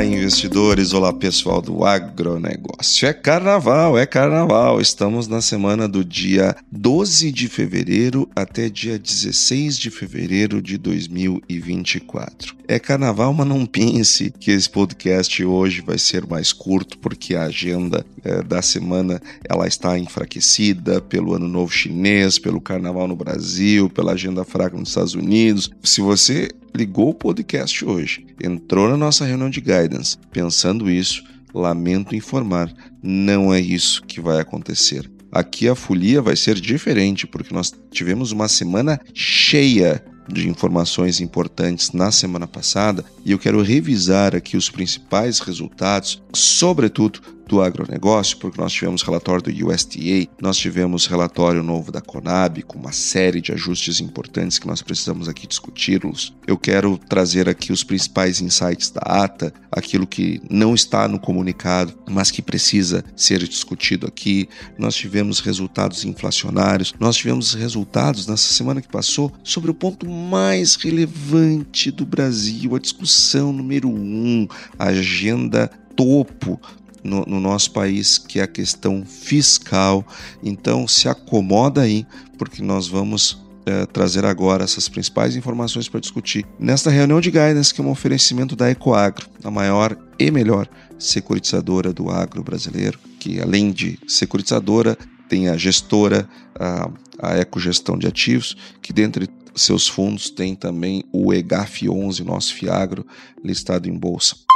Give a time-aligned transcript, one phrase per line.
[0.00, 3.06] Olá, investidores, olá pessoal do agronegócio.
[3.06, 4.80] É carnaval, é carnaval.
[4.80, 12.56] Estamos na semana do dia 12 de fevereiro até dia 16 de fevereiro de 2024.
[12.66, 17.42] É carnaval, mas não pense que esse podcast hoje vai ser mais curto, porque a
[17.42, 23.90] agenda é, da semana ela está enfraquecida pelo Ano Novo Chinês, pelo Carnaval no Brasil,
[23.90, 25.70] pela agenda fraca nos Estados Unidos.
[25.82, 31.22] Se você ligou o podcast hoje, entrou na nossa reunião de guidance pensando isso,
[31.54, 35.10] lamento informar, não é isso que vai acontecer.
[35.32, 41.92] Aqui a folia vai ser diferente, porque nós tivemos uma semana cheia de informações importantes
[41.92, 48.60] na semana passada e eu quero revisar aqui os principais resultados, sobretudo do agronegócio, porque
[48.60, 53.50] nós tivemos relatório do USDA, nós tivemos relatório novo da Conab, com uma série de
[53.50, 56.32] ajustes importantes que nós precisamos aqui discuti-los.
[56.46, 61.92] Eu quero trazer aqui os principais insights da ata, aquilo que não está no comunicado,
[62.08, 64.48] mas que precisa ser discutido aqui.
[64.78, 70.76] Nós tivemos resultados inflacionários, nós tivemos resultados nessa semana que passou sobre o ponto mais
[70.76, 74.46] relevante do Brasil, a discussão número um,
[74.78, 75.68] a agenda
[76.00, 76.58] topo
[77.02, 80.06] no, no, nosso país, que é a questão fiscal.
[80.42, 82.06] Então, se acomoda aí,
[82.38, 87.72] porque nós vamos é, trazer agora essas principais informações para discutir nesta reunião de guidance,
[87.72, 90.68] que é um oferecimento da Ecoagro, a maior e melhor
[90.98, 94.96] securitizadora do agro brasileiro, que além de securitizadora,
[95.28, 96.28] tem a gestora,
[96.58, 96.90] a,
[97.22, 103.06] a ecogestão de ativos, que dentre seus fundos tem também o EGAF 11, nosso FIAGRO,
[103.42, 104.49] listado em bolsa.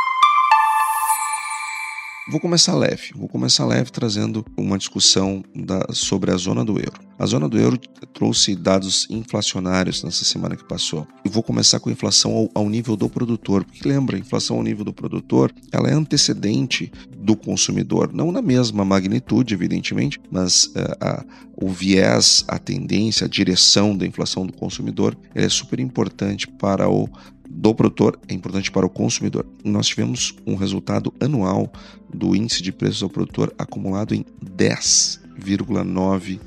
[2.26, 6.98] Vou começar leve, vou começar leve trazendo uma discussão da, sobre a zona do euro.
[7.18, 7.78] A zona do euro
[8.14, 11.06] trouxe dados inflacionários nessa semana que passou.
[11.22, 14.56] E vou começar com a inflação ao, ao, nível do produtor, porque lembra, a inflação
[14.56, 20.64] ao nível do produtor, ela é antecedente do consumidor, não na mesma magnitude, evidentemente, mas
[20.64, 21.24] uh, a,
[21.56, 27.06] o viés, a tendência, a direção da inflação do consumidor é super importante para o
[27.48, 29.46] do produtor é importante para o consumidor.
[29.64, 31.70] Nós tivemos um resultado anual
[32.12, 36.40] do índice de preços ao produtor acumulado em 10,9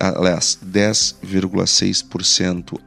[0.00, 2.78] aliás, 10,6%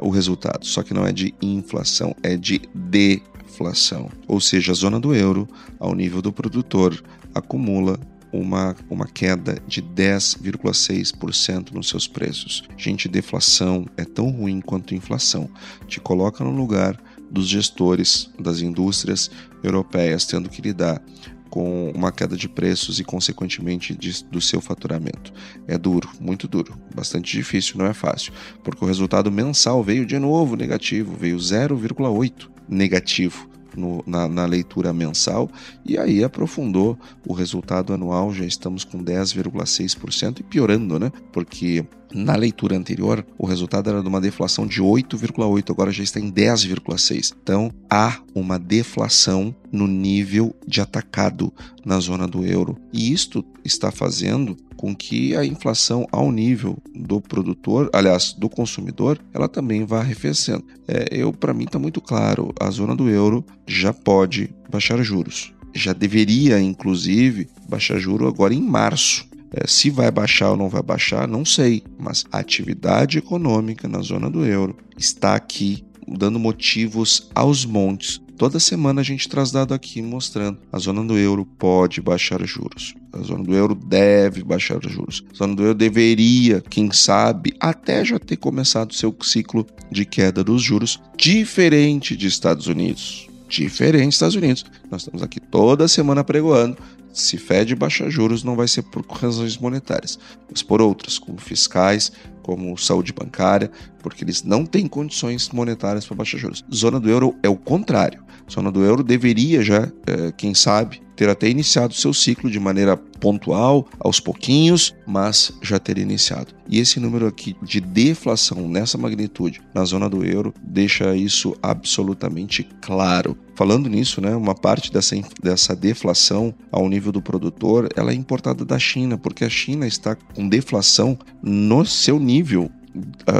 [0.00, 0.64] o resultado.
[0.64, 4.08] Só que não é de inflação, é de deflação.
[4.26, 5.46] Ou seja, a zona do euro,
[5.78, 7.04] ao nível do produtor,
[7.34, 8.00] acumula
[8.32, 12.62] uma, uma queda de 10,6% nos seus preços.
[12.76, 15.48] Gente, deflação é tão ruim quanto inflação.
[15.86, 17.00] Te coloca no lugar
[17.30, 19.30] dos gestores das indústrias
[19.62, 21.02] europeias tendo que lidar
[21.50, 25.32] com uma queda de preços e, consequentemente, de, do seu faturamento.
[25.66, 30.18] É duro, muito duro, bastante difícil, não é fácil, porque o resultado mensal veio de
[30.18, 35.48] novo negativo, veio 0,8 negativo no, na, na, leitura mensal
[35.84, 41.12] e aí aprofundou o resultado anual, já estamos com 10,6% e piorando, né?
[41.32, 46.18] Porque na leitura anterior, o resultado era de uma deflação de 8,8, agora já está
[46.18, 47.34] em 10,6.
[47.42, 51.52] Então, há uma deflação no nível de atacado
[51.84, 52.76] na zona do euro.
[52.92, 59.18] E isto está fazendo com que a inflação ao nível do produtor, aliás, do consumidor,
[59.34, 60.64] ela também vá arrefecendo.
[60.86, 65.52] É, eu, para mim, está muito claro, a zona do euro já pode baixar juros.
[65.74, 69.27] Já deveria, inclusive, baixar juro agora em março.
[69.52, 74.00] É, se vai baixar ou não vai baixar, não sei, mas a atividade econômica na
[74.00, 78.20] zona do euro está aqui dando motivos aos montes.
[78.36, 82.94] Toda semana a gente traz dado aqui mostrando a zona do euro pode baixar juros.
[83.12, 85.24] A zona do euro deve baixar juros.
[85.32, 90.44] A zona do euro deveria, quem sabe, até já ter começado seu ciclo de queda
[90.44, 93.28] dos juros, diferente de Estados Unidos.
[93.48, 94.64] Diferente dos Estados Unidos.
[94.88, 96.76] Nós estamos aqui toda semana pregoando
[97.12, 100.18] Se Fed baixar juros, não vai ser por razões monetárias,
[100.50, 102.12] mas por outras, como fiscais,
[102.42, 103.70] como saúde bancária,
[104.00, 106.64] porque eles não têm condições monetárias para baixar juros.
[106.72, 108.22] Zona do euro é o contrário.
[108.50, 112.96] Zona do euro deveria já, é, quem sabe, ter até iniciado seu ciclo de maneira
[112.96, 116.54] pontual, aos pouquinhos, mas já ter iniciado.
[116.68, 122.62] E esse número aqui de deflação nessa magnitude na zona do euro deixa isso absolutamente
[122.80, 123.36] claro.
[123.56, 128.64] Falando nisso, né, uma parte dessa, dessa deflação ao nível do produtor, ela é importada
[128.64, 132.70] da China, porque a China está com deflação no seu nível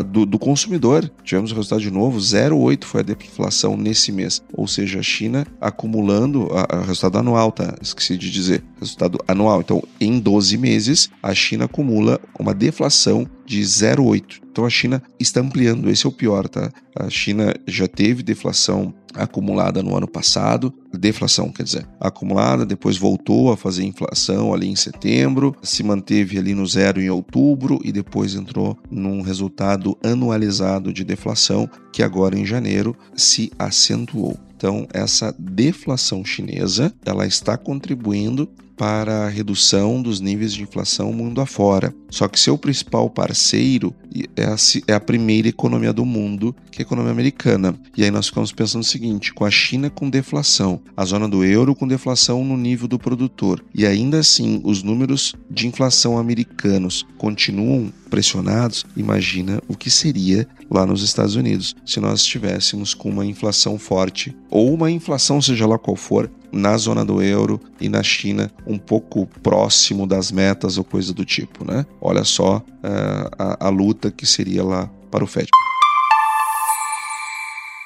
[0.07, 1.11] do, do, consumidor.
[1.23, 4.43] Tivemos o resultado de novo, 0,8 foi a deflação nesse mês.
[4.53, 7.75] Ou seja, a China acumulando, a, a, resultado anual, tá?
[7.81, 9.61] Esqueci de dizer, resultado anual.
[9.61, 14.48] Então, em 12 meses, a China acumula uma deflação de 0,8.
[14.59, 16.73] Então a China está ampliando, esse é o pior, tá?
[16.97, 23.53] A China já teve deflação acumulada no ano passado, deflação, quer dizer, acumulada, depois voltou
[23.53, 28.35] a fazer inflação ali em setembro, se manteve ali no zero em outubro e depois
[28.35, 34.37] entrou num resultado anualizado de deflação que agora em janeiro se acentuou.
[34.57, 41.41] Então, essa deflação chinesa, ela está contribuindo para a redução dos níveis de inflação mundo
[41.41, 41.93] afora.
[42.09, 43.93] Só que seu principal parceiro
[44.37, 47.79] é a, é a, primeira economia do mundo, que é a economia americana.
[47.97, 51.45] E aí nós ficamos pensando o seguinte: com a China com deflação, a zona do
[51.45, 57.05] euro com deflação no nível do produtor, e ainda assim os números de inflação americanos
[57.19, 63.27] continuam pressionados, imagina o que seria lá nos Estados Unidos se nós estivéssemos com uma
[63.27, 68.03] inflação forte ou uma inflação, seja lá qual for, na zona do euro e na
[68.03, 71.85] China um pouco próximo das metas ou coisa do tipo, né?
[72.01, 75.49] Olha só uh, a, a luta que seria lá para o Fed.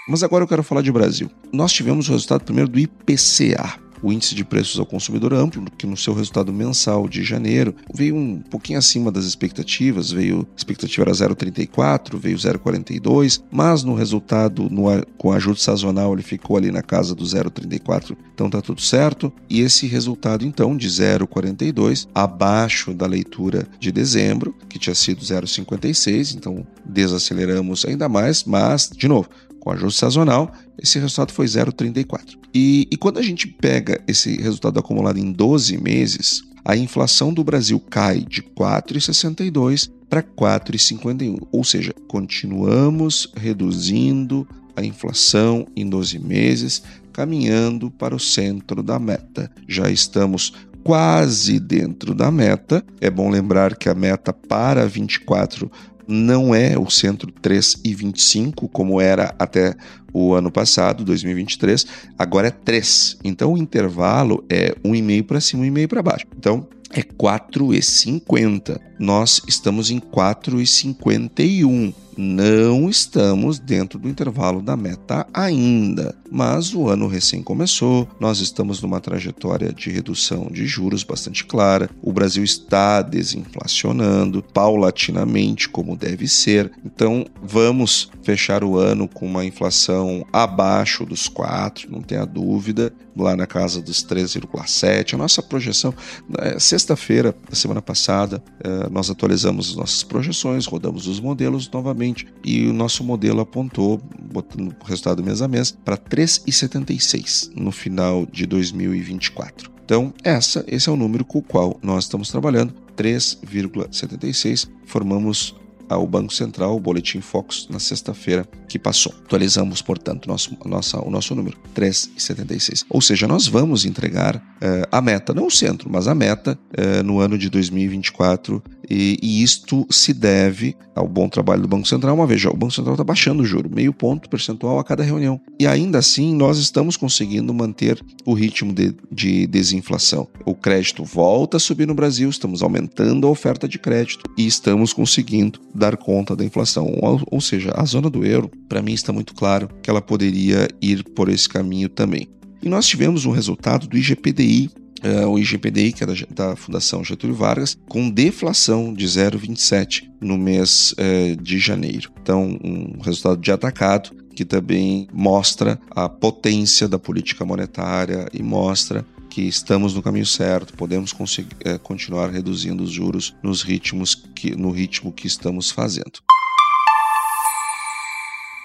[0.09, 1.31] Mas agora eu quero falar de Brasil.
[1.53, 5.87] Nós tivemos o resultado primeiro do IPCA, o índice de preços ao consumidor amplo, que
[5.87, 11.02] no seu resultado mensal de janeiro veio um pouquinho acima das expectativas, veio a expectativa
[11.02, 14.84] era 0,34, veio 0,42, mas no resultado no,
[15.16, 19.32] com ajuste sazonal ele ficou ali na casa do 0,34, então tá tudo certo.
[19.49, 26.34] E esse resultado então de 0,42 abaixo da leitura de dezembro, que tinha sido 0,56,
[26.37, 29.28] então desaceleramos ainda mais, mas de novo,
[29.62, 32.37] com ajuste sazonal, esse resultado foi 0,34.
[32.53, 37.44] E, e quando a gente pega esse resultado acumulado em 12 meses, a inflação do
[37.44, 46.82] Brasil cai de 4,62 para 4,51, ou seja, continuamos reduzindo a inflação em 12 meses,
[47.12, 49.49] caminhando para o centro da meta.
[49.69, 52.85] Já estamos quase dentro da meta.
[53.00, 55.70] É bom lembrar que a meta para 24
[56.06, 59.75] não é o centro 3,25 como era até
[60.12, 61.87] o ano passado, 2023,
[62.19, 63.19] agora é 3.
[63.25, 66.26] Então o intervalo é 1,5 para cima, 1,5 para baixo.
[66.37, 68.81] Então é 4,50.
[68.99, 77.06] Nós estamos em 4,51 não estamos dentro do intervalo da meta ainda, mas o ano
[77.06, 83.03] recém começou, nós estamos numa trajetória de redução de juros bastante clara, o Brasil está
[83.03, 91.29] desinflacionando paulatinamente, como deve ser, então vamos fechar o ano com uma inflação abaixo dos
[91.29, 95.15] 4, não tenha dúvida, lá na casa dos 3,7.
[95.15, 95.94] A nossa projeção,
[96.39, 102.27] é, sexta-feira da semana passada, é, nós atualizamos as nossas projeções, rodamos os modelos novamente
[102.44, 104.01] e o nosso modelo apontou,
[104.32, 109.70] botando o resultado mês a mês, para 3,76 no final de 2024.
[109.84, 114.69] Então, essa, esse é o número com o qual nós estamos trabalhando, 3,76.
[114.84, 115.55] Formamos
[115.93, 119.13] ao Banco Central, o Boletim Focus, na sexta-feira que passou.
[119.25, 122.84] Atualizamos, portanto, nosso, nossa, o nosso número, 3,76.
[122.89, 127.03] Ou seja, nós vamos entregar uh, a meta, não o centro, mas a meta uh,
[127.03, 132.15] no ano de 2024 e, e, isto se deve ao bom trabalho do Banco Central.
[132.15, 135.41] Uma vez o Banco Central está baixando o juro, meio ponto percentual a cada reunião.
[135.58, 140.29] E ainda assim, nós estamos conseguindo manter o ritmo de, de desinflação.
[140.44, 144.93] O crédito volta a subir no Brasil, estamos aumentando a oferta de crédito e estamos
[144.93, 146.86] conseguindo dar conta da inflação.
[147.03, 150.69] Ou, ou seja, a zona do euro, para mim, está muito claro que ela poderia
[150.81, 152.29] ir por esse caminho também.
[152.62, 154.70] E nós tivemos um resultado do IGPDI
[155.03, 160.39] uh, o IGPDI, que é da, da, Fundação Getúlio Vargas, com deflação de 0,27 no
[160.39, 162.10] mês uh, de janeiro.
[162.22, 169.05] Então, um resultado de atacado que também mostra a potência da política monetária e mostra
[169.32, 174.70] que estamos no caminho certo, podemos uh, continuar reduzindo os juros nos ritmos que, no
[174.70, 176.20] ritmo que estamos fazendo.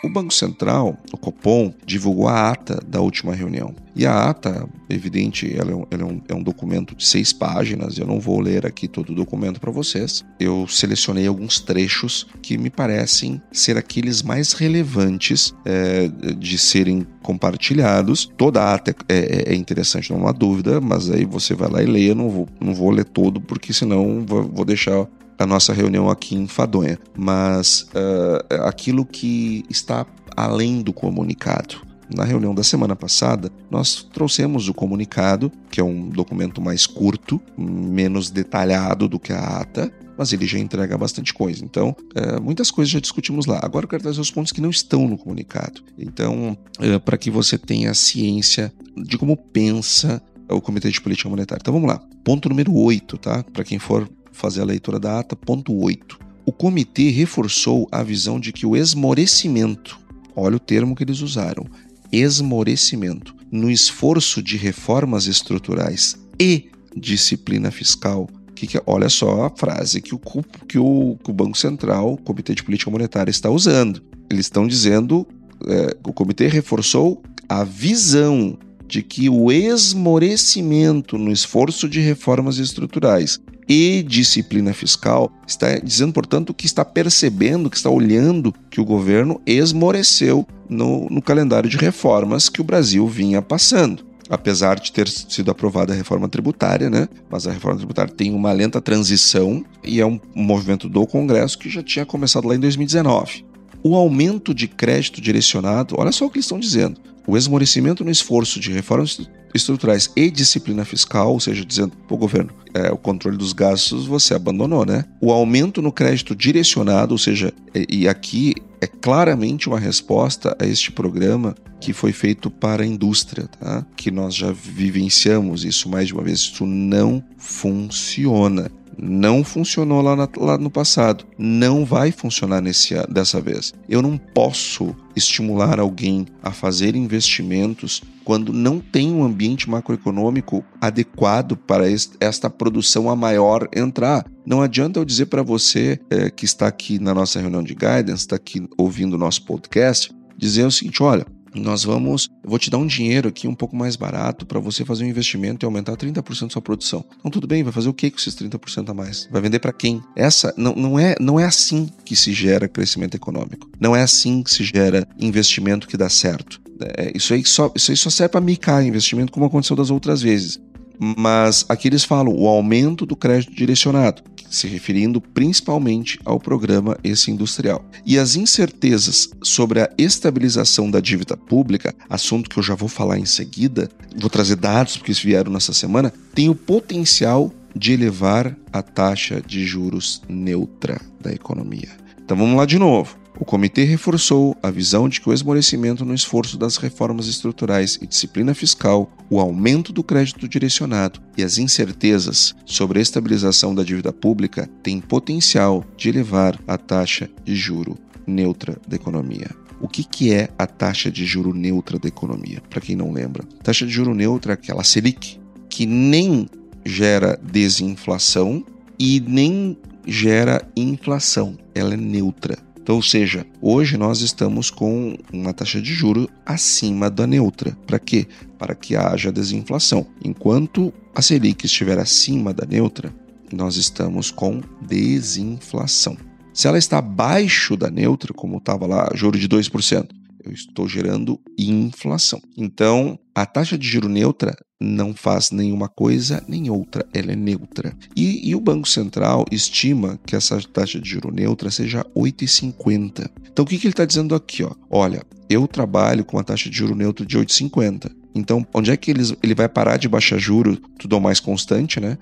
[0.03, 3.73] O Banco Central, o Copom, divulgou a ata da última reunião.
[3.95, 7.33] E a ata, evidente, ela, é um, ela é, um, é um, documento de seis
[7.33, 7.97] páginas.
[7.97, 10.23] Eu não vou ler aqui todo o documento para vocês.
[10.39, 18.31] Eu selecionei alguns trechos que me parecem ser aqueles mais relevantes é, de serem compartilhados.
[18.37, 21.81] Toda a ata é, é, é, interessante, não há dúvida, mas aí você vai lá
[21.81, 22.13] e lê.
[22.13, 25.07] Não vou, não vou ler todo, porque senão vou, vou deixar
[25.38, 31.86] a nossa reunião aqui em Fadonha, mas uh, aquilo que está além do comunicado.
[32.13, 37.41] Na reunião da semana passada, nós trouxemos o comunicado, que é um documento mais curto,
[37.58, 41.63] menos detalhado do que a ata, mas ele já entrega bastante coisa.
[41.65, 43.60] Então, é, muitas coisas já discutimos lá.
[43.62, 45.84] Agora eu quero trazer os pontos que não estão no comunicado.
[45.98, 51.62] Então, é, para que você tenha ciência de como pensa o Comitê de Política Monetária.
[51.62, 52.01] Então vamos lá.
[52.24, 53.44] Ponto número 8, tá?
[53.44, 56.20] Para quem for fazer a leitura da ata, ponto 8.
[56.46, 60.00] O comitê reforçou a visão de que o esmorecimento,
[60.36, 61.65] olha o termo que eles usaram,
[62.12, 70.01] esmorecimento, no esforço de reformas estruturais e disciplina fiscal, que, que, olha só a frase
[70.01, 70.20] que o,
[70.67, 74.01] que, o, que o Banco Central, o Comitê de Política Monetária, está usando.
[74.29, 75.27] Eles estão dizendo,
[75.67, 83.39] é, o comitê reforçou a visão de que o esmorecimento no esforço de reformas estruturais
[83.67, 89.41] e disciplina fiscal, está dizendo, portanto, que está percebendo, que está olhando que o governo
[89.45, 95.50] esmoreceu no, no calendário de reformas que o Brasil vinha passando apesar de ter sido
[95.51, 97.07] aprovada a reforma tributária, né?
[97.29, 101.69] Mas a reforma tributária tem uma lenta transição e é um movimento do Congresso que
[101.69, 103.45] já tinha começado lá em 2019.
[103.83, 107.00] O aumento de crédito direcionado, olha só o que eles estão dizendo.
[107.25, 109.19] O esmorecimento no esforço de reformas
[109.53, 114.05] estruturais e disciplina fiscal, ou seja, dizendo para o governo, é, o controle dos gastos
[114.05, 115.05] você abandonou, né?
[115.21, 117.53] O aumento no crédito direcionado, ou seja,
[117.89, 123.47] e, aqui é claramente uma resposta a este programa que foi feito para a indústria,
[123.47, 123.85] tá?
[123.95, 126.39] Que nós já vivenciamos isso mais de uma vez.
[126.39, 128.69] Isso não funciona.
[128.97, 131.25] Não funcionou lá, na, lá, no passado.
[131.37, 133.73] Não vai funcionar nesse, dessa vez.
[133.87, 141.55] Eu não posso estimular alguém a fazer investimentos quando não tem um ambiente macroeconômico adequado
[141.55, 141.85] para
[142.19, 144.25] esta produção a maior entrar.
[144.45, 148.23] Não adianta eu dizer para você é, que está aqui na nossa reunião de guidance,
[148.23, 151.25] está aqui ouvindo o nosso podcast, dizer o seguinte: olha,
[151.59, 154.85] nós vamos, eu vou te dar um dinheiro aqui um pouco mais barato para você
[154.85, 157.03] fazer um investimento e aumentar 30% sua produção.
[157.19, 159.27] Então tudo bem, vai fazer o que com esses 30% a mais?
[159.31, 160.01] Vai vender para quem?
[160.15, 163.69] Essa não, não é não é assim que se gera crescimento econômico.
[163.79, 166.61] Não é assim que se gera investimento que dá certo.
[166.79, 170.21] É, isso, aí só, isso aí só serve para micar investimento como aconteceu das outras
[170.21, 170.59] vezes.
[170.99, 177.31] Mas aqui eles falam o aumento do crédito direcionado se referindo principalmente ao programa esse
[177.31, 177.83] industrial.
[178.05, 183.19] E as incertezas sobre a estabilização da dívida pública, assunto que eu já vou falar
[183.19, 188.81] em seguida, vou trazer dados porque vieram nessa semana, tem o potencial de elevar a
[188.81, 191.89] taxa de juros neutra da economia.
[192.23, 193.17] Então vamos lá de novo.
[193.39, 198.08] O comitê reforçou a visão de que o esmorecimento no esforço das reformas estruturais e
[198.08, 204.12] disciplina fiscal, o aumento do crédito direcionado e as incertezas sobre a estabilização da dívida
[204.12, 209.51] pública têm potencial de elevar a taxa de juro neutra da economia.
[209.79, 212.63] O que, que é a taxa de juro neutra da economia?
[212.67, 215.39] Para quem não lembra, taxa de juro neutra é aquela Selic
[215.70, 216.50] que nem
[216.84, 218.65] gera desinflação
[218.98, 219.77] e nem
[220.08, 222.58] gera inflação, ela é neutra.
[222.88, 227.77] Então, ou seja, hoje nós estamos com uma taxa de juro acima da neutra.
[227.86, 228.25] Para quê?
[228.58, 230.08] Para que haja desinflação.
[230.24, 233.13] Enquanto a Selic estiver acima da neutra,
[233.51, 236.15] nós estamos com desinflação.
[236.53, 240.08] Se ela está abaixo da neutra, como estava lá, juro de 2%,
[240.47, 242.41] eu estou gerando inflação.
[242.57, 247.95] Então, a taxa de juro neutra não faz nenhuma coisa nem outra, ela é neutra.
[248.15, 253.29] E, e o Banco Central estima que essa taxa de juro neutra seja 8,50.
[253.51, 254.63] Então, o que, que ele está dizendo aqui?
[254.63, 254.71] Ó?
[254.89, 258.11] Olha, eu trabalho com a taxa de juro neutra de 8,50.
[258.35, 261.99] Então, onde é que eles, ele vai parar de baixar juro tudo ao mais constante,
[261.99, 262.17] né?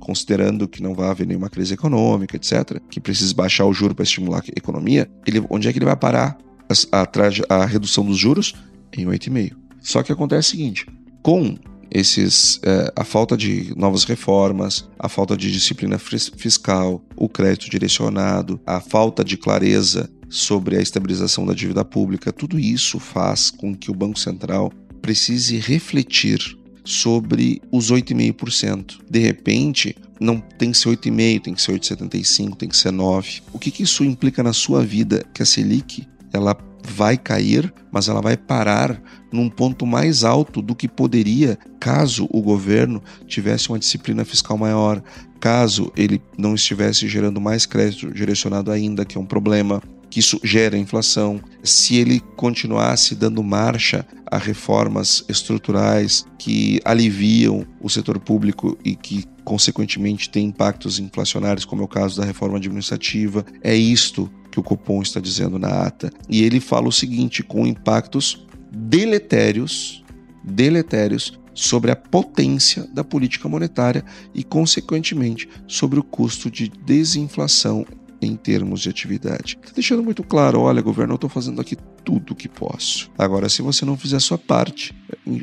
[0.00, 4.02] Considerando que não vai haver nenhuma crise econômica, etc., que precisa baixar o juro para
[4.02, 6.36] estimular a economia, ele, onde é que ele vai parar
[6.68, 8.54] a, a, a redução dos juros
[8.96, 9.52] em 8,5.
[9.80, 10.86] Só que acontece o seguinte:
[11.22, 11.56] com
[11.90, 18.60] esses é, a falta de novas reformas, a falta de disciplina fiscal, o crédito direcionado,
[18.66, 23.90] a falta de clareza sobre a estabilização da dívida pública, tudo isso faz com que
[23.90, 29.00] o Banco Central precise refletir sobre os 8,5%.
[29.10, 33.42] De repente, não tem que ser 8,5%, tem que ser 8,75%, tem que ser 9%.
[33.52, 35.24] O que, que isso implica na sua vida?
[35.34, 39.00] Que a Selic ela vai cair, mas ela vai parar
[39.32, 45.02] num ponto mais alto do que poderia caso o governo tivesse uma disciplina fiscal maior,
[45.40, 50.38] caso ele não estivesse gerando mais crédito direcionado ainda, que é um problema, que isso
[50.44, 58.76] gera inflação, se ele continuasse dando marcha a reformas estruturais que aliviam o setor público
[58.84, 64.30] e que consequentemente têm impactos inflacionários, como é o caso da reforma administrativa, é isto
[64.52, 66.12] que o Copom está dizendo na ata.
[66.28, 70.04] E ele fala o seguinte, com impactos deletérios,
[70.44, 74.04] deletérios sobre a potência da política monetária
[74.34, 77.84] e, consequentemente, sobre o custo de desinflação
[78.20, 79.58] em termos de atividade.
[79.60, 83.10] Está deixando muito claro: olha, governo, eu estou fazendo aqui tudo o que posso.
[83.18, 84.94] Agora, se você não fizer a sua parte,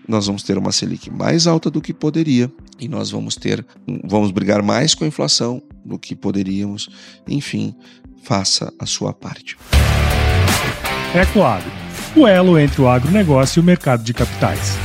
[0.08, 3.66] nós vamos ter uma Selic mais alta do que poderia e nós vamos ter,
[4.04, 6.89] vamos brigar mais com a inflação do que poderíamos.
[7.28, 7.75] Enfim,
[8.24, 9.58] faça a sua parte.
[11.14, 11.72] Ecoagro,
[12.16, 14.78] o elo entre o agronegócio e o mercado de capitais.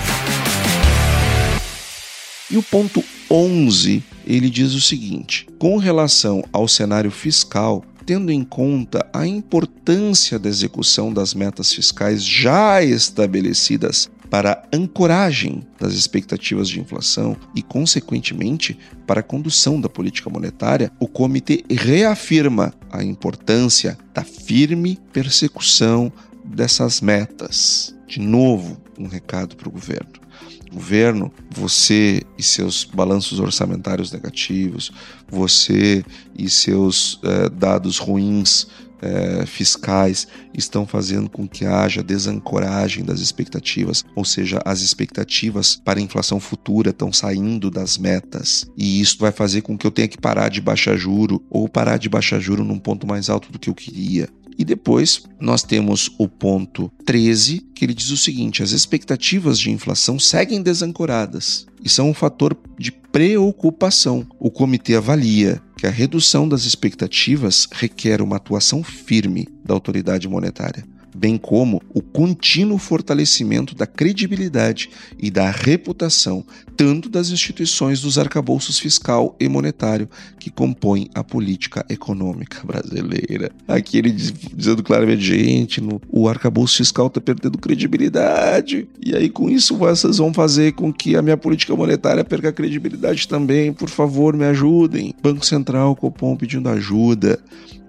[2.51, 8.45] E o ponto 11, ele diz o seguinte: com relação ao cenário fiscal, tendo em
[8.45, 16.69] conta a importância da execução das metas fiscais já estabelecidas para a ancoragem das expectativas
[16.69, 18.77] de inflação e, consequentemente,
[19.07, 26.13] para a condução da política monetária, o comitê reafirma a importância da firme persecução
[26.45, 27.95] dessas metas.
[28.09, 30.25] De novo, um recado para o governo
[30.73, 34.91] governo, você e seus balanços orçamentários negativos,
[35.29, 36.05] você
[36.37, 38.67] e seus eh, dados ruins
[39.05, 46.01] eh, fiscais estão fazendo com que haja desancoragem das expectativas, ou seja, as expectativas para
[46.01, 50.09] a inflação futura estão saindo das metas, e isso vai fazer com que eu tenha
[50.09, 53.59] que parar de baixar juro ou parar de baixar juro num ponto mais alto do
[53.59, 54.27] que eu queria.
[54.59, 59.71] E depois nós temos o ponto 13, que ele diz o seguinte: as expectativas de
[59.71, 64.27] inflação seguem desancoradas e são um fator de preocupação.
[64.39, 70.94] O comitê avalia que a redução das expectativas requer uma atuação firme da autoridade monetária
[71.15, 76.45] bem como o contínuo fortalecimento da credibilidade e da reputação
[76.77, 83.51] tanto das instituições dos arcabouços fiscal e monetário que compõem a política econômica brasileira.
[83.67, 89.29] Aqui ele diz, dizendo claramente, gente, no, o arcabouço fiscal está perdendo credibilidade, e aí
[89.29, 93.73] com isso vocês vão fazer com que a minha política monetária perca credibilidade também.
[93.73, 95.15] Por favor, me ajudem.
[95.23, 97.39] Banco Central, Copom pedindo ajuda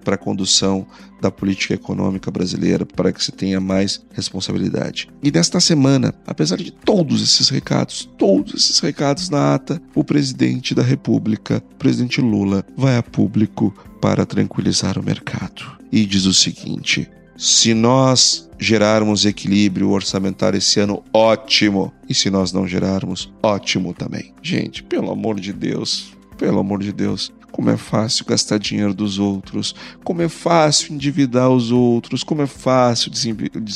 [0.06, 0.88] para a condução
[1.20, 5.10] da política econômica brasileira, para que se tenha mais responsabilidade.
[5.24, 10.76] E nesta semana, apesar de todos esses recados, todos esses recados na ata, o presidente
[10.76, 15.76] da República, presidente Lula, vai a público para tranquilizar o mercado.
[15.92, 21.92] E diz o seguinte: se nós gerarmos equilíbrio orçamentário esse ano, ótimo.
[22.08, 24.34] E se nós não gerarmos, ótimo também.
[24.42, 29.18] Gente, pelo amor de Deus, pelo amor de Deus, como é fácil gastar dinheiro dos
[29.18, 33.10] outros, como é fácil endividar os outros, como é fácil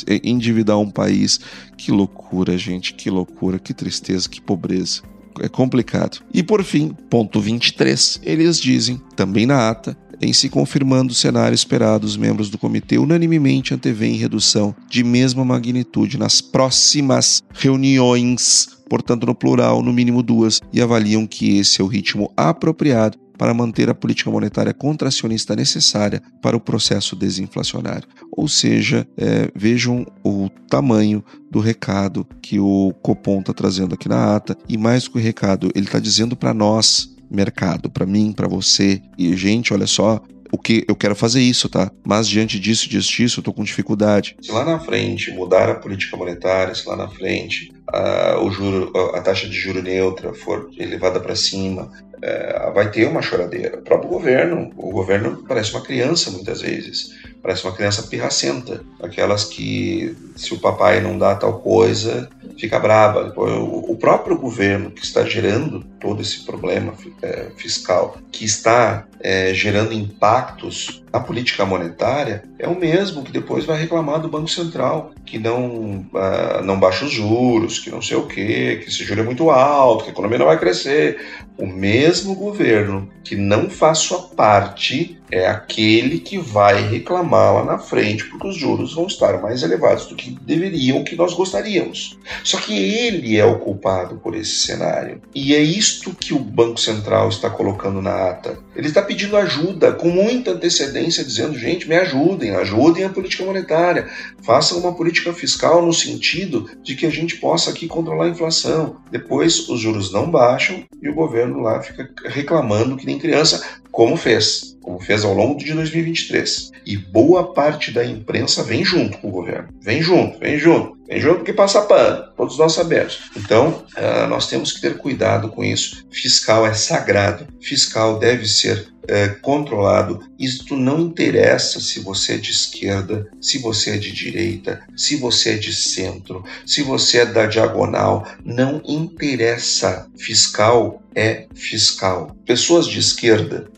[0.06, 1.40] é, endividar um país.
[1.78, 5.00] Que loucura, gente, que loucura, que tristeza, que pobreza.
[5.40, 6.22] É complicado.
[6.34, 11.54] E por fim, ponto 23, eles dizem, também na ata, em se confirmando o cenário
[11.54, 19.24] esperado, os membros do comitê unanimemente antevêem redução de mesma magnitude nas próximas reuniões, portanto
[19.24, 23.88] no plural, no mínimo duas, e avaliam que esse é o ritmo apropriado para manter
[23.88, 28.06] a política monetária contracionista necessária para o processo desinflacionário.
[28.30, 34.36] Ou seja, é, vejam o tamanho do recado que o Copom está trazendo aqui na
[34.36, 38.46] ata, e mais que o recado, ele está dizendo para nós, mercado, para mim, para
[38.46, 40.20] você, e gente, olha só,
[40.52, 41.90] o que eu quero fazer isso, tá?
[42.06, 44.36] Mas diante disso, disso, disso, eu tô com dificuldade.
[44.42, 48.92] Se lá na frente mudar a política monetária, se lá na frente a, o juro,
[49.14, 51.90] a taxa de juro neutra for elevada para cima,
[52.22, 53.78] é, vai ter uma choradeira.
[53.78, 57.10] O próprio governo, o governo parece uma criança muitas vezes,
[57.42, 62.28] parece uma criança pirracenta, aquelas que se o papai não dá tal coisa,
[62.58, 63.32] fica braba.
[63.36, 69.92] O próprio governo que está gerando todo esse problema é, fiscal, que está é, gerando
[69.92, 75.38] impactos na política monetária, é o mesmo que depois vai reclamar do Banco Central, que
[75.38, 79.24] não, uh, não baixa os juros, que não sei o quê, que esse juro é
[79.24, 81.18] muito alto, que a economia não vai crescer.
[81.58, 87.78] O mesmo governo que não faz sua parte é aquele que vai reclamar lá na
[87.78, 92.18] frente, porque os juros vão estar mais elevados do que deveriam, que nós gostaríamos.
[92.42, 95.22] Só que ele é o culpado por esse cenário.
[95.34, 98.58] E é isto que o Banco Central está colocando na ata.
[98.74, 104.08] Ele está pedindo ajuda com muita antecedência, dizendo: gente, me ajudem, ajudem a política monetária,
[104.42, 108.96] façam uma política fiscal no sentido de que a gente possa aqui controlar a inflação.
[109.10, 114.16] Depois os juros não baixam e o governo lá fica reclamando que nem criança, como
[114.16, 116.70] fez, como fez ao longo de 2023.
[116.86, 119.68] E boa parte da imprensa vem junto com o governo.
[119.82, 120.98] Vem junto, vem junto.
[121.06, 123.20] Vem junto porque passa pano, todos nós sabemos.
[123.36, 126.06] Então, uh, nós temos que ter cuidado com isso.
[126.10, 130.20] Fiscal é sagrado, fiscal deve ser é, controlado.
[130.38, 135.50] Isto não interessa se você é de esquerda, se você é de direita, se você
[135.50, 138.26] é de centro, se você é da diagonal.
[138.44, 140.06] Não interessa.
[140.16, 142.36] Fiscal é fiscal.
[142.46, 143.68] Pessoas de esquerda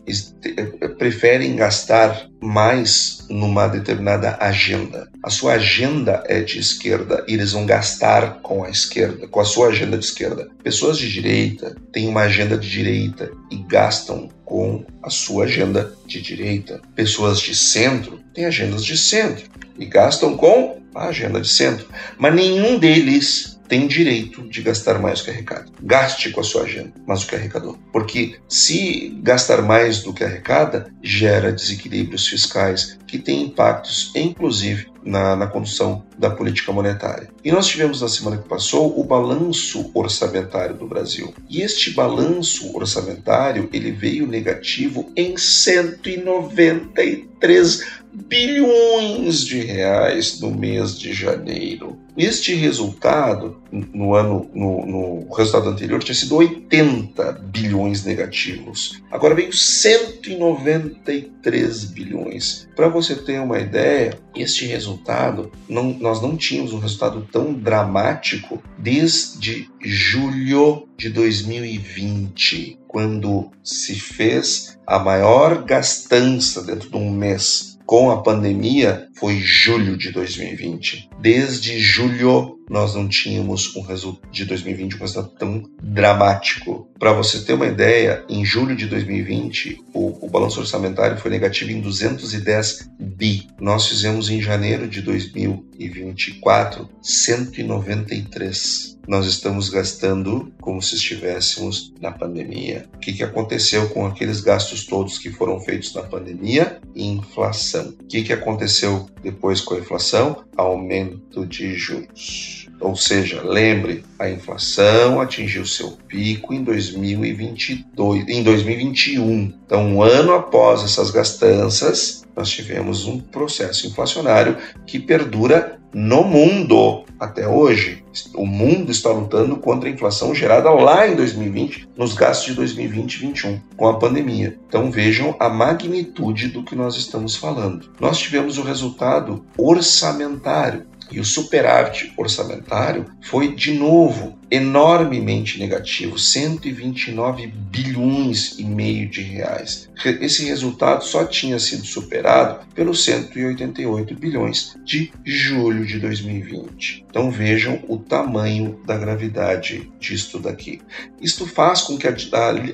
[0.97, 5.09] preferem gastar mais numa determinada agenda.
[5.23, 9.45] A sua agenda é de esquerda e eles vão gastar com a esquerda, com a
[9.45, 10.49] sua agenda de esquerda.
[10.61, 16.21] Pessoas de direita têm uma agenda de direita e gastam com a sua agenda de
[16.21, 16.81] direita.
[16.95, 19.45] Pessoas de centro têm agendas de centro
[19.79, 21.87] e gastam com a agenda de centro.
[22.17, 25.65] Mas nenhum deles tem direito de gastar mais do que arrecada.
[25.81, 27.75] Gaste com a sua agenda mais do que arrecadou.
[27.91, 35.35] Porque se gastar mais do que arrecada, gera desequilíbrios fiscais que têm impactos, inclusive, na,
[35.35, 37.29] na, condução da política monetária.
[37.43, 41.33] E nós tivemos na semana que passou o balanço orçamentário do Brasil.
[41.49, 51.11] E este balanço orçamentário ele veio negativo em 193 bilhões de reais no mês de
[51.13, 52.01] janeiro.
[52.15, 59.01] Este resultado, no ano, no, no, resultado anterior, tinha sido 80 bilhões negativos.
[59.11, 62.69] Agora veio 193 bilhões.
[62.75, 68.61] Para você ter uma ideia, este resultado, não, nós não tínhamos um resultado tão dramático
[68.77, 78.09] desde julho de 2020, quando se fez a maior gastança dentro de um mês com
[78.11, 81.09] a pandemia foi julho de 2020.
[81.19, 86.87] Desde julho nós não tínhamos um resultado de 2020 um resultado tão dramático.
[86.97, 91.71] Para você ter uma ideia, em julho de 2020 o, o balanço orçamentário foi negativo
[91.71, 93.47] em 210 bi.
[93.59, 102.87] Nós fizemos em janeiro de 2024 193 nós estamos gastando como se estivéssemos na pandemia.
[102.95, 106.79] O que, que aconteceu com aqueles gastos todos que foram feitos na pandemia?
[106.95, 107.89] Inflação.
[107.89, 110.43] O que, que aconteceu depois com a inflação?
[110.55, 112.67] Aumento de juros.
[112.79, 119.53] Ou seja, lembre, a inflação atingiu seu pico em 2022, em 2021.
[119.65, 127.03] Então, um ano após essas gastanças, nós tivemos um processo inflacionário que perdura no mundo
[127.19, 128.03] até hoje.
[128.33, 133.13] O mundo está lutando contra a inflação gerada lá em 2020, nos gastos de 2020
[133.15, 134.57] e 2021, com a pandemia.
[134.67, 137.91] Então vejam a magnitude do que nós estamos falando.
[137.99, 147.47] Nós tivemos o resultado orçamentário e o superávit orçamentário foi, de novo, enormemente negativo, 129
[147.47, 149.89] bilhões e meio de reais.
[150.21, 157.03] Esse resultado só tinha sido superado pelos 188 bilhões de julho de 2020.
[157.09, 160.81] Então vejam o tamanho da gravidade disto daqui.
[161.19, 162.15] Isto faz com que a,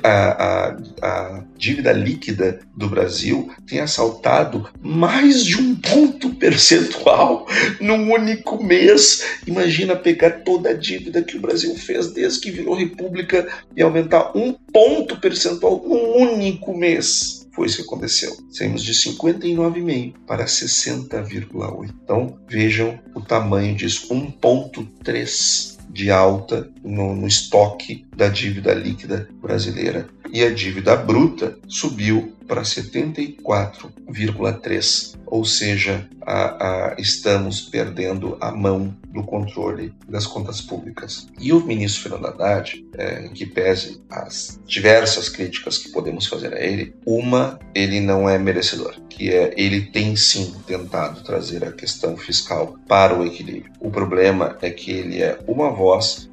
[0.03, 7.47] a, a, a dívida líquida do Brasil tenha saltado mais de um ponto percentual
[7.79, 9.39] num único mês.
[9.45, 13.81] Imagina pegar toda a dívida que o Brasil Brasil fez desde que virou república e
[13.81, 17.47] aumentar um ponto percentual num único mês.
[17.53, 18.35] Foi isso que aconteceu.
[18.49, 21.89] Saímos de 59,5 para 60,8.
[22.03, 30.07] Então vejam o tamanho disso: 1,3 de alta no, no estoque da dívida líquida brasileira.
[30.31, 38.97] E a dívida bruta subiu para 74,3, ou seja, a, a, estamos perdendo a mão
[39.09, 41.27] do controle das contas públicas.
[41.39, 46.59] E o ministro Fernando Haddad, é, que pese as diversas críticas que podemos fazer a
[46.59, 52.17] ele, uma, ele não é merecedor, que é ele tem sim tentado trazer a questão
[52.17, 53.71] fiscal para o equilíbrio.
[53.79, 56.29] O problema é que ele é uma voz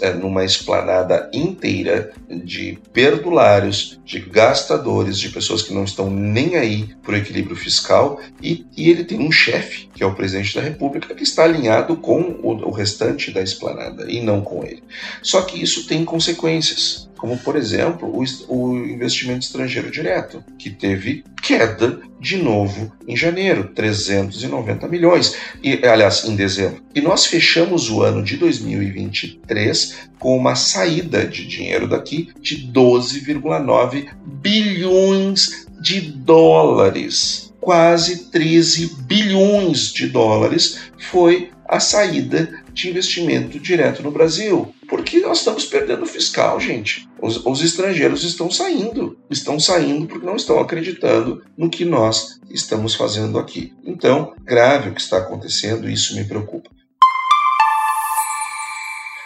[0.00, 6.88] é, numa esplanada inteira de perdulários, de gastadores, de pessoas que não estão nem aí
[7.06, 11.14] o equilíbrio fiscal, e, e, ele tem um chefe, que é o presidente da República,
[11.14, 14.82] que está alinhado com o, o restante da esplanada e não com ele.
[15.22, 18.12] Só que isso tem consequências como por exemplo
[18.48, 26.24] o, investimento estrangeiro direto, que teve queda de novo em janeiro, 390 milhões, e aliás,
[26.24, 26.82] em dezembro.
[26.94, 34.08] E nós fechamos o ano de 2023 com uma saída de dinheiro daqui de 12,9
[34.24, 37.52] bilhões de dólares.
[37.60, 44.72] Quase 13 bilhões de dólares foi a saída de investimento direto no Brasil.
[44.86, 47.08] Porque nós estamos perdendo fiscal, gente.
[47.20, 49.18] Os, os, estrangeiros estão saindo.
[49.30, 53.72] Estão saindo porque não estão acreditando no que nós estamos fazendo aqui.
[53.82, 56.70] Então, grave o que está acontecendo isso me preocupa.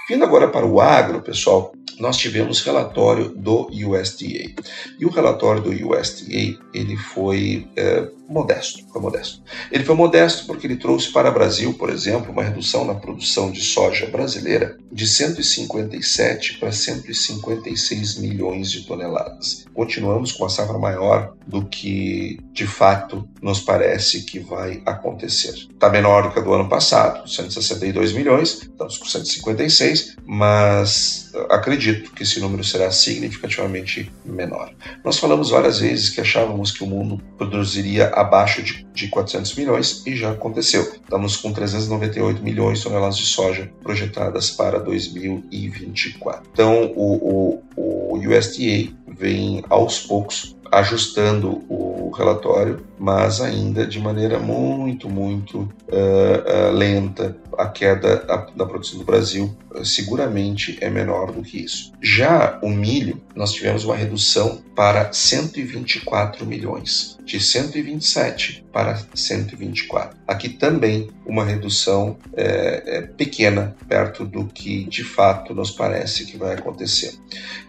[0.08, 4.54] Vindo agora para o agro, pessoal, nós tivemos relatório do USDA.
[4.98, 9.42] E o relatório do USDA ele foi é, modesto, foi modesto.
[9.72, 13.50] Ele foi modesto porque ele trouxe para o Brasil, por exemplo, uma redução na produção
[13.50, 19.64] de soja brasileira de 157 para 156 milhões de toneladas.
[19.74, 25.54] Continuamos com a safra maior do que de fato nos parece que vai acontecer.
[25.70, 32.12] Está menor do que a do ano passado, 162 milhões, estamos com 156, mas acredito
[32.12, 34.72] que esse número será significativamente menor.
[35.04, 40.02] Nós falamos várias vezes que achávamos que o mundo produziria abaixo de, de 400 milhões
[40.06, 40.82] e já aconteceu.
[40.82, 46.48] Estamos com 398 milhões de toneladas de soja projetadas para 2024.
[46.52, 54.38] Então, o, o, o USDA vem aos poucos ajustando o relatório, mas ainda de maneira
[54.38, 57.36] muito, muito uh, uh, lenta.
[57.58, 61.92] A queda da, da produção do Brasil uh, seguramente é menor do que isso.
[62.00, 70.19] Já o milho, nós tivemos uma redução para 124 milhões, de 127 para 124.
[70.30, 76.36] Aqui também uma redução é, é, pequena, perto do que de fato nos parece que
[76.36, 77.18] vai acontecer.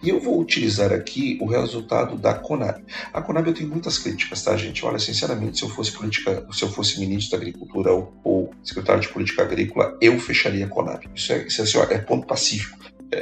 [0.00, 2.80] E eu vou utilizar aqui o resultado da Conab.
[3.12, 4.86] A Conab eu tenho muitas críticas, tá, gente?
[4.86, 9.02] Olha, sinceramente, se eu fosse política, se eu fosse ministro da Agricultura ou, ou secretário
[9.02, 11.04] de Política Agrícola, eu fecharia a Conab.
[11.12, 12.78] Isso é, isso é, assim, é ponto pacífico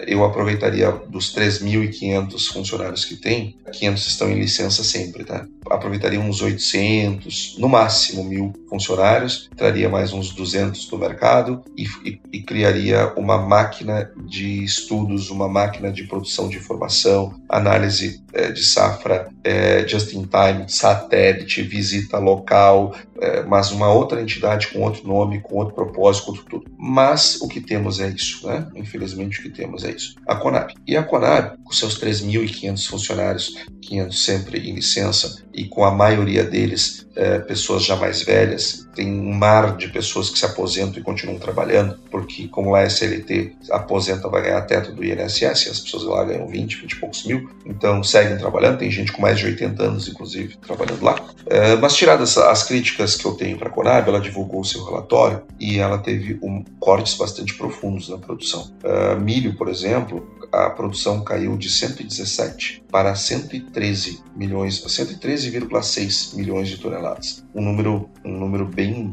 [0.06, 5.46] eu aproveitaria dos 3.500 funcionários que tem, 500 estão em licença sempre, tá?
[5.68, 12.20] Aproveitaria uns 800, no máximo mil funcionários, traria mais uns 200 do mercado e, e,
[12.32, 18.62] e criaria uma máquina de estudos, uma máquina de produção de informação, análise é, de
[18.62, 25.06] safra é, just in time, satélite, visita local, é, mas uma outra entidade com outro
[25.06, 26.70] nome, com outro propósito, com outro tudo.
[26.78, 28.68] Mas o que temos é isso, né?
[28.74, 30.14] Infelizmente o que temos é isso.
[30.26, 30.74] A Conab.
[30.86, 36.44] E a Conab, com seus 3.500 funcionários, 500 sempre em licença, e com a maioria
[36.44, 41.02] deles é, pessoas já mais velhas, tem um mar de pessoas que se aposentam e
[41.02, 46.04] continuam trabalhando, porque como lá é CLT, aposenta vai ganhar teto do INSS, as pessoas
[46.04, 49.46] lá ganham 20, 20 e poucos mil, então seguem trabalhando, tem gente com mais de
[49.46, 51.16] 80 anos, inclusive, trabalhando lá.
[51.46, 54.84] É, mas tiradas as críticas que eu tenho para a Conab, ela divulgou o seu
[54.84, 58.70] relatório e ela teve um, cortes bastante profundos na produção.
[58.84, 66.78] É, milho, por exemplo, a produção caiu de 117 para 113 milhões, 113,6 milhões de
[66.78, 67.44] toneladas.
[67.54, 69.12] Um número, um número bem,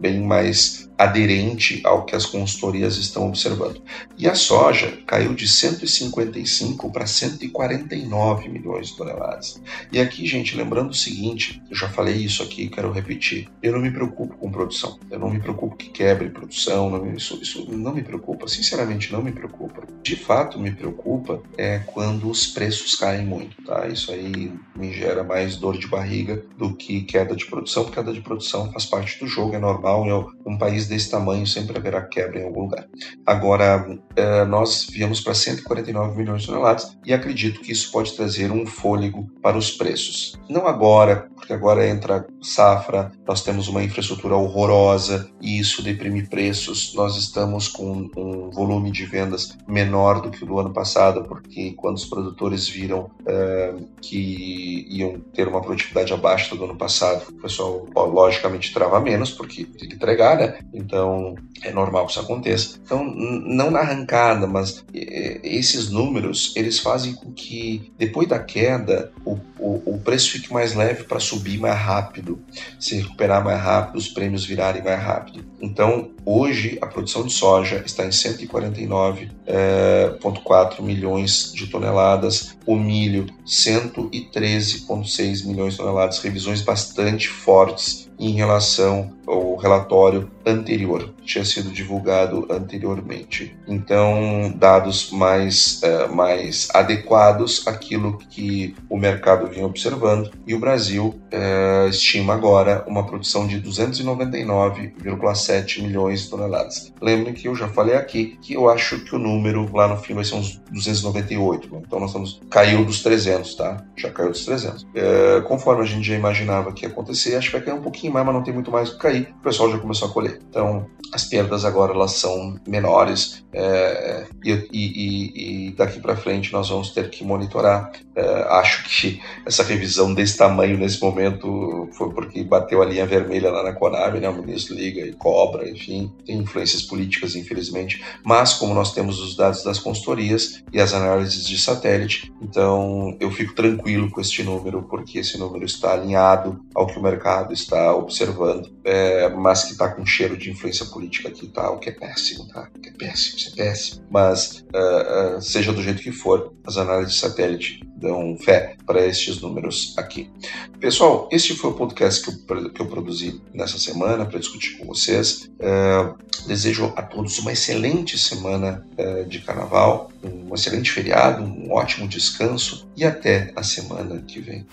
[0.00, 3.80] bem mais aderente ao que as consultorias estão observando.
[4.18, 9.62] E a soja caiu de 155 para 149 milhões de toneladas.
[9.90, 13.48] E aqui, gente, lembrando o seguinte, eu já falei isso aqui, quero repetir.
[13.62, 14.98] Eu não me preocupo com produção.
[15.10, 19.22] Eu não me preocupo que quebre produção, não, isso, isso não me preocupa, sinceramente não
[19.22, 19.82] me preocupa.
[20.02, 23.88] De fato, me preocupa é quando os preços caem muito, tá?
[23.88, 28.12] Isso aí me gera mais dor de barriga do que queda de produção, porque queda
[28.12, 32.02] de produção faz parte do jogo, é normal, é um país desse tamanho sempre haverá
[32.02, 32.86] quebra em algum lugar.
[33.24, 38.50] Agora, é, nós viemos para 149 milhões de toneladas e acredito que isso pode trazer
[38.50, 40.38] um fôlego para os preços.
[40.48, 46.92] Não agora, porque agora entra safra, nós temos uma infraestrutura horrorosa e isso deprime preços.
[46.94, 51.72] Nós estamos com um volume de vendas menor do que o do ano passado, porque
[51.72, 57.40] quando os produtores viram é, que iam ter uma produtividade abaixo do ano passado, o
[57.40, 60.58] pessoal logicamente trava menos, porque tem que entregar, né?
[60.80, 62.78] Então é normal que isso aconteça.
[62.82, 69.38] Então, não na arrancada, mas esses números eles fazem com que depois da queda o,
[69.58, 72.40] o, o preço fique mais leve para subir mais rápido,
[72.78, 75.44] se recuperar mais rápido, os prêmios virarem mais rápido.
[75.60, 83.26] Então, hoje a produção de soja está em 149,4 é, milhões de toneladas, o milho
[83.46, 91.12] 113,6 milhões de toneladas, revisões bastante fortes em relação ao relatório anterior.
[91.24, 93.56] Tinha sido divulgado anteriormente.
[93.66, 101.20] Então, dados mais, uh, mais adequados àquilo que o mercado vinha observando, e o Brasil
[101.32, 106.92] uh, estima agora uma produção de 299,7 milhões de toneladas.
[107.00, 110.14] Lembrem que eu já falei aqui que eu acho que o número lá no fim
[110.14, 113.84] vai ser uns 298, então nós estamos caiu dos 300, tá?
[113.96, 114.86] Já caiu dos 300.
[114.94, 118.12] É, conforme a gente já imaginava que ia acontecer, acho que vai cair um pouquinho
[118.12, 119.34] mais, mas não tem muito mais que cair.
[119.38, 120.40] O pessoal já começou a colher.
[120.48, 120.86] Então,
[121.20, 126.90] as perdas agora elas são menores é, e, e, e, daqui para frente nós vamos
[126.90, 127.90] ter que monitorar.
[128.14, 133.50] É, acho que essa revisão desse tamanho nesse momento foi porque bateu a linha vermelha
[133.50, 134.28] lá na Conab, né?
[134.28, 138.02] O ministro liga e cobra, enfim, tem influências políticas, infelizmente.
[138.24, 143.30] Mas como nós temos os dados das consultorias e as análises de satélite, então eu
[143.30, 147.94] fico tranquilo com este número porque esse número está alinhado ao que o mercado está
[147.94, 151.70] observando, é, mas que está com cheiro de influência política aqui, tá?
[151.70, 152.68] O que é péssimo, tá?
[152.82, 154.04] Que é péssimo, isso é péssimo.
[154.10, 159.06] Mas uh, uh, seja do jeito que for, as análises de satélite dão fé para
[159.06, 160.30] estes números aqui.
[160.78, 164.86] Pessoal, este foi o podcast que eu, que eu produzi nessa semana para discutir com
[164.86, 165.50] vocês.
[165.60, 168.86] Uh, desejo a todos uma excelente semana
[169.28, 174.66] de carnaval, um excelente feriado, um ótimo descanso e até a semana que vem.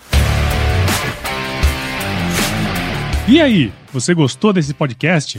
[3.30, 5.38] E aí, você gostou desse podcast?